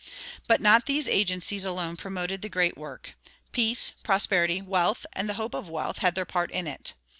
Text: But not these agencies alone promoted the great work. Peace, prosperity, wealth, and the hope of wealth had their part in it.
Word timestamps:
But 0.47 0.61
not 0.61 0.87
these 0.87 1.07
agencies 1.07 1.63
alone 1.63 1.95
promoted 1.95 2.41
the 2.41 2.49
great 2.49 2.75
work. 2.75 3.13
Peace, 3.51 3.91
prosperity, 4.01 4.59
wealth, 4.59 5.05
and 5.13 5.29
the 5.29 5.35
hope 5.35 5.53
of 5.53 5.69
wealth 5.69 5.99
had 5.99 6.15
their 6.15 6.25
part 6.25 6.49
in 6.49 6.65
it. 6.65 6.95